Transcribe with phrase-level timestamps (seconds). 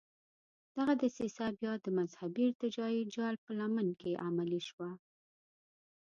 [0.75, 4.89] دغه دسیسه بیا د مذهبي ارتجاعي جال په لمن کې عملي شوه.